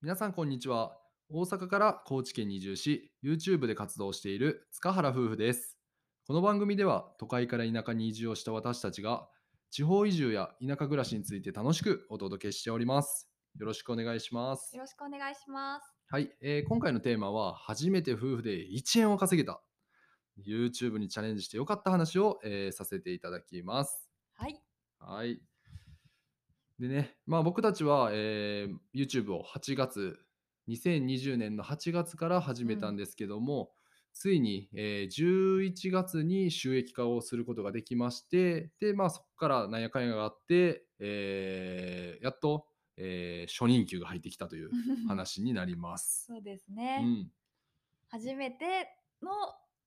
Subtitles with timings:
[0.00, 0.96] 皆さんこんにちは。
[1.28, 5.76] 大阪から高知県に移住し、YouTube で活動している塚原夫婦です。
[6.24, 9.26] この番組では都会から田舎に移住をした私たちが
[9.72, 13.28] 地方移住や田舎暮らしについて楽しくお届けしております。
[13.58, 14.82] よろしくお願いしますよ。
[14.82, 15.92] ろしくお願いします。
[16.08, 19.60] はい、えー今回のテーマは初めて夫婦で1円を稼げた
[20.46, 24.08] YouTube にチャレンジしてよかった話を、えーさせていただきます。
[24.34, 24.62] はい。
[25.00, 25.40] はい。
[26.78, 30.18] でね、まあ僕たちは、えー YouTube を8月、
[30.68, 33.72] 2020年の8月から始めたんですけども、
[34.14, 42.66] ついに、えー11月に収益化をすることができまして、で、まあそこからなんやかんやがあって、えーやっと、
[42.96, 44.70] えー初任給が入ってきたという
[45.08, 46.26] 話になります。
[46.26, 47.02] そうですうね。
[47.02, 47.32] ん。
[48.10, 48.88] 初めて
[49.20, 49.30] の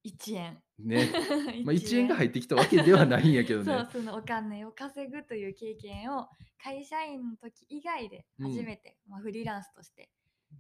[0.05, 0.63] 1円。
[0.79, 1.09] ね。
[1.65, 3.65] まあ1円が入ってきたわけではないんやけどね。
[3.91, 6.27] そう、そのお金を稼ぐという経験を
[6.57, 10.11] 会社員の時以外で初めて、まあ、フリーランスとして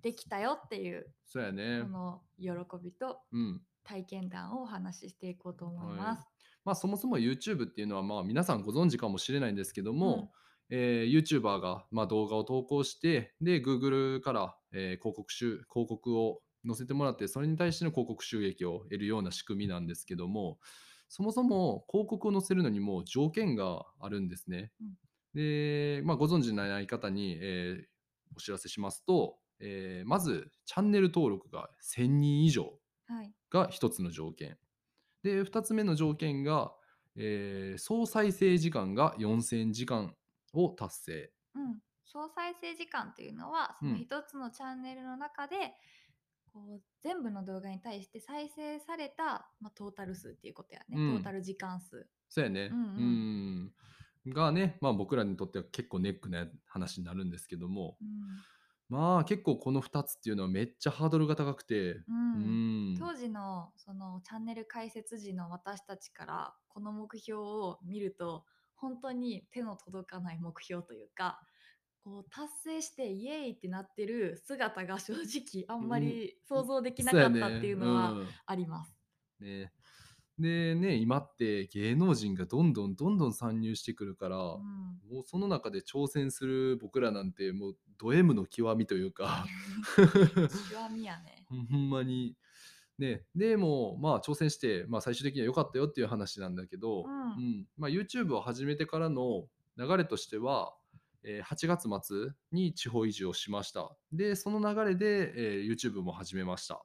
[0.01, 1.89] できたよっていう、そうやねこ。
[1.89, 2.49] の喜
[2.81, 3.61] びとうん。
[3.83, 6.27] 体験談をお話ししていこうと思います。
[6.63, 10.31] まあ、そもそも YouTube っていうのはまあ皆さんご存知かもしれないんですけども、
[10.69, 20.59] えー YouTuber がまあ動画を投稿してで Google から、えー広告収広告を載せてもらってそれに対しての広告収益を得るような仕組みなんですけども
[21.09, 24.71] そもそも広告を載せるのにも条件があるんですね。
[24.81, 24.87] うん
[25.33, 27.91] で、まあ、ご存知ない方に、えー
[28.33, 32.79] お知らせしますと、えーまずチャンネル登録が1000人以上。
[33.07, 33.33] はい。
[33.49, 34.57] が一つの条件。
[35.23, 36.73] で、二つ目の条件が、
[37.17, 40.15] えー総再生時間が4000時間
[40.53, 41.33] を達成。
[41.55, 41.79] うん。
[42.05, 45.73] 総再生時間というのはそのうん一つのチャンネルの中で、
[46.53, 51.15] こう全部の動画に対して再生された、まあ、トータル数っていうことやね、うん。
[51.15, 52.07] トータル時間数。
[52.29, 52.69] そうやね。
[52.71, 53.71] うんうん。
[54.25, 54.33] うん。
[54.33, 58.07] がね、まあ僕らにとっては結構ネックな話になるんですけども、うん。
[58.89, 62.97] まあ結構この2つっていうのはめっちゃハードルが高くて、ううんん。
[62.99, 68.45] 当時のそのチャンネル開設時の私たちからこの目標を見ると
[68.75, 71.39] 本当に手の届かない目標というか
[72.03, 78.89] こう達成してイエーイってなってる姿が正直あんまり想像できなかったっていうのはあります。
[78.89, 79.01] うん
[79.41, 79.71] ね。
[80.39, 84.99] でね、今って芸能人がどんどんどんどん参入してくるから、うん。
[85.11, 89.45] もうその中で挑戦する僕らなんてもうド M の極みというか。
[89.97, 91.45] 極みやね。
[91.69, 92.35] ほんまに。
[92.97, 93.25] ね。
[93.35, 97.67] でもまあ挑戦して、まあ、最終的には良かったよっていう話なんだけど、うん。
[97.77, 99.47] まあ、YouTube を始めてからの
[99.77, 100.73] 流れとしては、
[101.23, 106.83] えー8月末に地方移住をしましたでその流れで、えー YouTube も始めました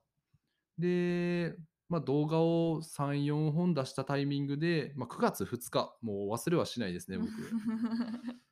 [0.79, 1.55] で、
[1.89, 7.31] まあ、動画を34本出したタイミングで、まあ、9月2日もう忘れはしないですね僕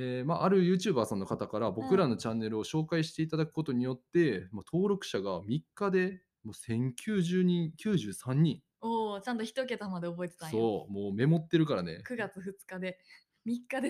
[0.00, 8.62] えーまあ、ある YouTuber さんの方から僕らのチャンネルを紹介していただくことによって、もう登録者が3日でもう1090人、93人。
[8.80, 10.52] おおちゃんと一桁まで覚えてたんや。
[10.52, 12.00] そう、もうメモってるからね。
[12.06, 12.98] 9月2日で
[13.48, 13.88] 3日で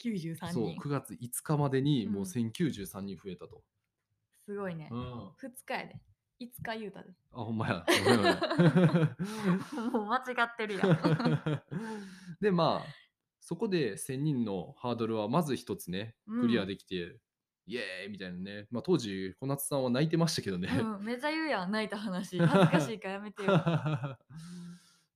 [0.00, 0.80] 1093そう、人。
[0.80, 3.64] 9月5日までにもううん1093人増えたと。
[4.44, 4.96] すごいねう。
[4.96, 5.00] ん。
[5.00, 5.96] あ、2日やで。
[6.40, 7.10] 5日言うたで。
[7.32, 7.84] ほんまや。
[9.92, 10.98] もう間違ってるやん。
[12.40, 12.86] で、まあ、
[13.40, 17.20] そこで1000人のハードルはまず一つね、クリアできて、
[17.66, 18.66] イエーイみたいなね。
[18.70, 20.68] まあ当時、小夏さんは泣いてましたけどね。
[20.68, 22.38] うん、めちゃ言うやん、泣いた話。
[22.42, 24.18] 恥ずかしいからやめてよ。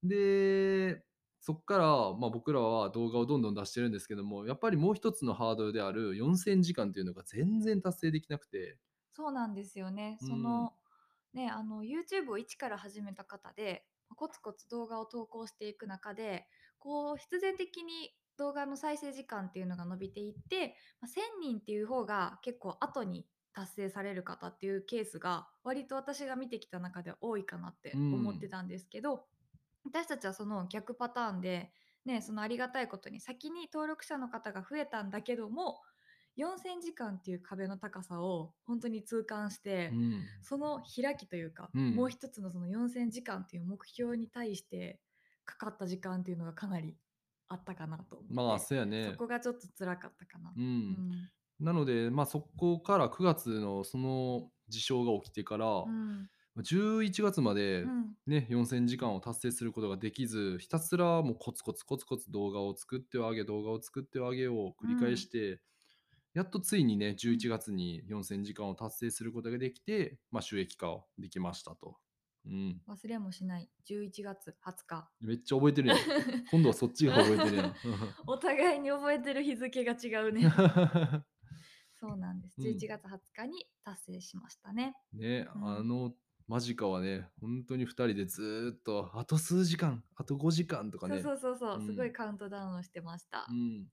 [0.03, 1.03] で
[1.47, 8.79] そこから、まあ、僕らは動画をどんどん出してるんですけどもやっぱりもう一つのハードルである4000時間っていうのが全然達成できなくて。
[9.13, 10.19] そうなんですよね。
[10.23, 10.29] うん。
[10.29, 10.73] その、
[11.35, 13.87] ね、あの YouTube を一から始めた方で、
[14.17, 16.49] コツコツ動画を投稿していく中で、
[16.81, 29.27] こう必然的に動画の再生時間っていうのが伸びていって、まあ、1000人っていう方が結構後に達成される方っていうケースが割と私が見てきた中では多いかなって思ってたんですけど、
[29.87, 31.71] 私たちはその逆パターンで、
[32.05, 35.81] ね、そのありがたいことに先に登録者の方が増えたんだけども
[36.39, 40.23] 4000時間っていう壁の高さを本当に痛感して、うん。
[40.43, 41.95] その開きというか、うん。
[41.95, 45.01] もう一つのその4000時間っていう目標に対して
[45.47, 46.95] かかった時間っていうのがかなり
[47.49, 49.09] あったかなとまあそうやね。
[49.13, 50.53] そこがちょっと辛かったかな。
[50.55, 50.65] うん。
[50.65, 51.31] うん。
[51.65, 56.29] なので、まあ、そこから9月のその事象が起きてから、うん
[56.59, 65.61] 11月まで、うんね、4000時間を達成することができずひたすらもうコツコツコツコツ動画を作ってはあげ動画を作ってはあげを繰り返して、
[66.35, 71.97] やっとついにね11月に4000時間を達成することができて、まあ、収益化をできましたと。
[72.47, 75.99] うん、忘れもしない11月20日めっちゃ覚えてるやん。
[76.53, 77.75] 今度はそっちが覚えてるやん。
[78.27, 80.43] お互いに覚えてる日付が違うね
[81.95, 82.61] そうなんです。
[82.61, 84.95] うん11月20日に達成しましたね。
[85.13, 86.15] ね、うんあの
[86.49, 91.23] 間近はね、本当に2人でずーっと、あと数時間、あと5時間とかそうね。
[91.23, 93.53] そうそうそう、うんすごいカウントダウンをしてましたう。
[93.55, 93.89] ん、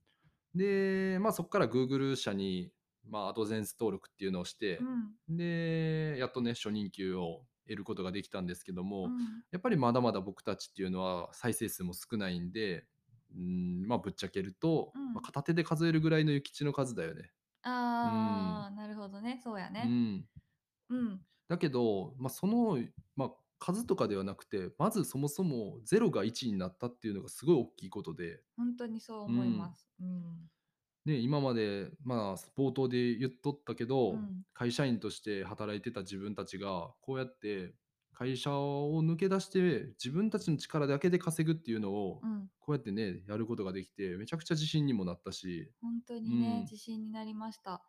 [0.55, 2.71] で、まあ、そこから Google 社に、
[3.05, 5.15] まあ、アドゼンス登録っていうのをしてう、ん。
[5.29, 12.87] で、やっとね、初任給を得ることができたんですけども、うんやっぱりまだまだ僕たちっていうのは再生数も少ないんで、
[13.35, 17.31] うん、まあ、ぶっちゃけると、うんまあ、片手で数えるぐらいの諭吉の数だよね。
[17.61, 19.39] ああ、なるほどね。
[19.43, 19.87] そうやうね。
[19.87, 20.27] ん。
[21.53, 21.55] うん。
[21.55, 22.77] だけど、まあ、その、
[23.15, 29.91] まあ、数とかではなくて、まずそもそも0が1になったっていうのがすごい大きいことで、本当にそう思います。
[29.99, 30.49] うん。
[31.05, 37.73] ね、今まで、まあ、冒頭で言っとったけど、うん会社員として働いてた自分たちがこうやって
[38.13, 42.49] 会社を抜け出して自分たちの力だけで稼ぐっていうのをうん。
[42.59, 47.83] こうやってねやることができてめちゃくちゃ自信にもなったし、本当にね、うん自信になりました。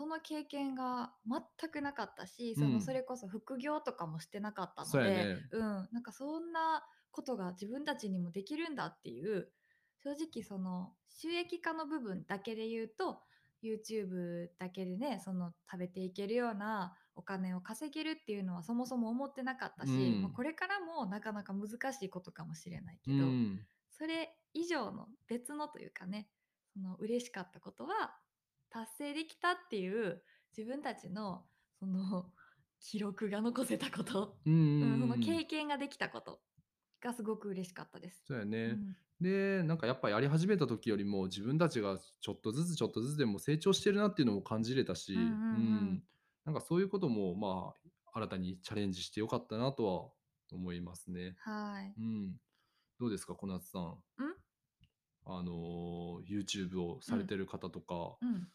[0.00, 2.64] その経験が全くなかったし、うん。
[2.64, 5.48] そのそれこそ副業とかもしてなかったので、そうやね。
[5.52, 5.60] うん、
[5.92, 9.50] なんかそんなことが自分たちにもできるんだっていう
[10.02, 13.18] 正直その収益化の部分だけで言うと
[13.62, 20.22] YouTube だけでねその食べていけるようなお金を稼げるっていうのはそもそも思ってなかったし、うん。
[20.22, 23.60] まあこれからもなかなか難しいことかもしれないけうど、ん、
[23.90, 26.30] それ以上の別のというかね
[26.72, 28.14] その嬉しかったことは
[28.70, 30.22] 達成できたっていう
[30.56, 31.44] 自分たちの
[31.78, 32.32] その
[32.80, 36.40] 記録が残せたこと、うんうんうんそのうん経験ができたこと
[37.00, 38.24] がすごく嬉しかったです。
[38.26, 46.04] そうやね、うんでなんかやっぱやり始めた時よりも自分たちがちょっとずつちょっとずつでも成長してるなっていうのも感じれたし、うんうんうん
[46.46, 50.10] なんかそういうこともまあ新たにチャレンジしてよかったなとは
[50.56, 51.36] 思いますね。
[51.40, 51.94] はい。
[51.98, 52.40] うん、
[52.98, 54.02] どうですか小夏さん。
[55.26, 58.50] あのー YouTube をされてる方とかうん。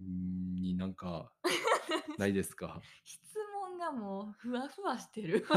[0.00, 1.32] うんになんか
[2.18, 2.80] ないですか？
[3.04, 3.20] 質
[3.68, 5.44] 問がもうふわふわしてる。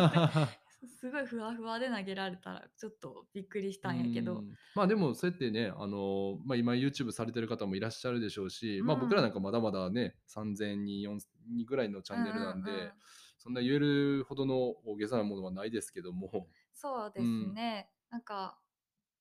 [1.00, 4.40] すごいふわふわで投げられたらちょっとびっくりしたんやけど。
[4.40, 4.58] うん。
[4.76, 12.94] まあでもそうやってね、あのーまあ、今 YouTube されてる方もいらっしゃるでしょうし、まあうん僕らなんかまだまだね3000人4000人ぐらいのチャンネルなんで、ううう
[13.38, 14.56] そんな言えるほどの
[14.86, 18.60] 大げさなものはないですけども、そうですね、なんか、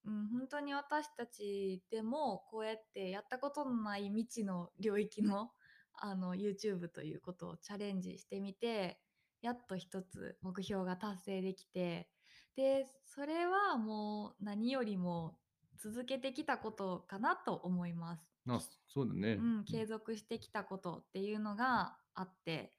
[0.04, 5.52] うん、本当に私たちでもこうやってやったことのない未知の領域の
[6.02, 9.00] あの YouTube ということをチャレンジしてみて
[9.42, 12.08] やっと一つ目標が達成できて
[12.56, 15.38] でそれはもう何よりも
[15.78, 18.30] 続けてきたことかなと思います。
[18.44, 19.34] まあそうだね。
[19.34, 22.74] うん、継続してきたことっていうのがあって、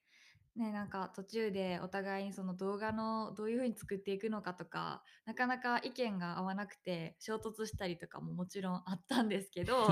[0.57, 9.87] ね、なんか途中でお互いにその動画のどういう風に作っていくのかとかなかなか意見が合わなくて衝突したりとかももちろんあったんですけど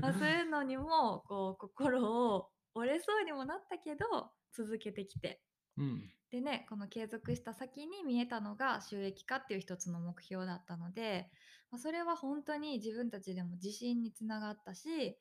[0.00, 5.40] まあそういうのにもこう心を折れそうにもなったけど続けてきて。
[5.76, 6.10] うん。
[6.30, 11.30] でねこの継続した先に見えたのが収益化っていう一つの目標だったので、
[11.70, 15.16] まあ、それは本当に自分たちでも自信につながったし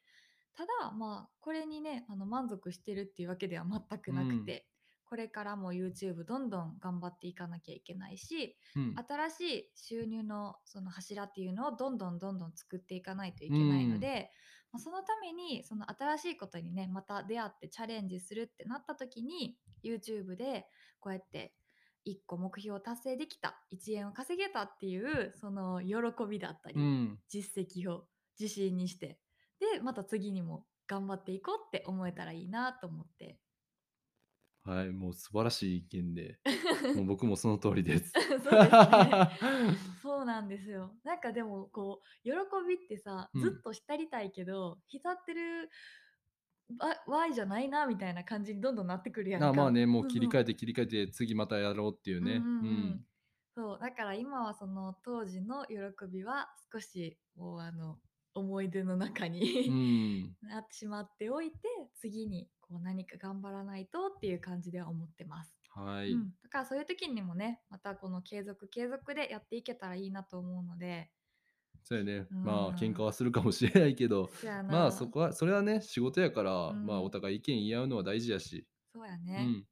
[0.55, 4.65] ただまあこれにねあの満足してるっていうわけでは全くなくて、
[5.15, 14.29] これからも YouTube どんどん頑張っていかなきゃいけないしうん新しい収入のその柱っていうのをどんどんどんどん作っていかないといけないので、
[14.73, 19.55] まあ、そのためにその新しいことにねまた出会ってチャレンジするってなった時に
[19.85, 20.65] YouTube で
[20.99, 21.53] こうやって
[22.05, 25.95] 1個目標を達成できた1円を稼げたっていうその喜
[26.29, 28.03] びだったり、うん実績を
[28.37, 29.17] 自信にして
[29.61, 33.39] でまた次にも頑張っていこうって思えたらいいなと思って。
[34.65, 36.39] はい、もう素晴らしい意見で、
[36.95, 38.11] もう 僕もその通りです。
[38.17, 38.49] そうですね
[40.01, 40.95] そうなんですよ。
[41.03, 42.31] なんかでもこう喜
[42.67, 45.69] びってさ、うんずっと浸りたいけど、浸ってる
[46.79, 49.49] わわいじゃないなみたいな感じにどんどんなってくるやんか。
[49.49, 52.37] あまあね、もう切り替ええて切り替えて次またやろうっていうね。
[52.37, 53.05] うんうんうんうん
[53.57, 55.77] そうだから今はその当時の喜
[56.11, 57.97] びは少しもうあの
[58.35, 59.27] 思い出の中
[59.65, 60.35] うに、ん。
[60.41, 61.57] なってしまっておいて
[61.95, 65.57] 次にこう何か頑張らないとっていう感じでは思ってます。
[65.69, 71.11] はい、うん、だからそういう時にもねまたこの継続継続でやっていけたらいいなと思うので。
[71.83, 72.39] そうやね、うん。
[72.41, 74.31] まあ喧嘩はするかもしれないけど、
[74.67, 76.79] まあそこはそれはね仕事やから、うん。
[76.81, 79.67] まあお互い意見言い合うのは大事やし、そうやうね、ん、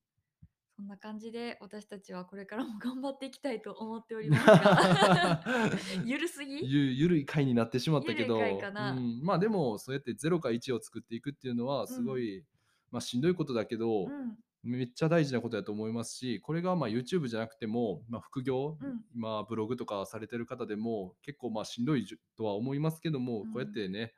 [0.75, 5.43] そんな感じで私たちはこれからも 頑張っていきたいと思っておりますが。
[6.03, 6.59] ゆるすぎ？
[6.63, 12.43] ゆゆるい回になってしまったけど、うん、まあでもそうやって0か1を作っていくっていうのはすごい、
[12.89, 14.37] まあしんどいことだけど、うん。
[14.63, 19.03] めっちゃ大事なことだと思いますしこれがまあ YouTube じゃなくても、まあ、副業、うん。
[19.13, 23.51] まあブログとかされてる方でも結構まあしんどいとは思いますけども、うん。
[23.51, 24.13] こうやってね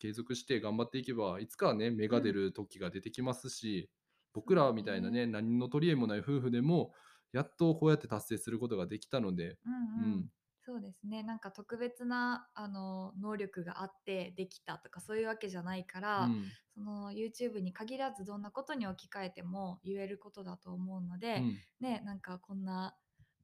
[0.00, 3.88] 継続して頑張っていけばいつかはね芽が出る時が出てきますし、
[4.32, 6.92] 僕らみたいなね何の取り柄もない夫婦でも
[7.32, 10.12] やっとこうやって達成することができたので、うんうん。
[10.14, 10.30] うん。
[10.62, 11.22] そうですね。
[11.22, 16.52] なんか特別なあの能力があってできたとかそういうわけじゃないから、うん。
[16.74, 21.62] その YouTube に限らずどんなことに置き換えても言えることだと思うので、うん。
[21.80, 22.96] ねなんかこんな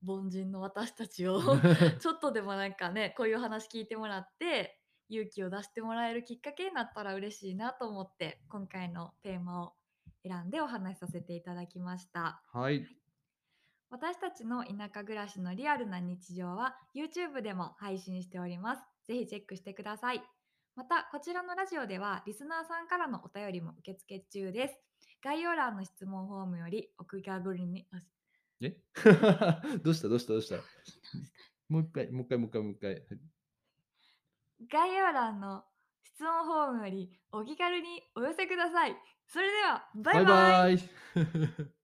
[0.06, 1.40] 凡人の私たちを
[2.00, 9.75] ちょっとでもなんかねこういう話聞いてもらって勇気を出してもらえるきっかけになったら嬉しいなと思って今回のテーマを
[10.26, 12.42] 選んでお話しさせていただきました。
[12.52, 12.86] はい
[13.88, 18.82] 私たちの田舎暮らしのリアルな日常は YouTube でも配信しております。
[19.06, 20.22] ぜひチェックしてください。
[20.74, 24.74] また、こちらのラジオではリスナーさんからのお便りも受付中です。
[25.22, 28.02] 概要欄の質問フォームよりお気軽に、あ
[28.60, 28.76] え？
[29.82, 30.08] どうした？
[30.08, 30.32] どうした？
[30.32, 30.56] どうした？
[31.68, 33.02] もう一回もう一回もう一回もう一回はい
[34.70, 35.64] 概要欄の
[36.02, 38.96] 質問フォームよりお気軽にお寄せください。
[39.26, 40.24] それでは、バイバイ。
[40.24, 41.75] バイバイ。